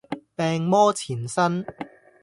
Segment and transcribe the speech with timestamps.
[0.35, 1.63] 病魔纏身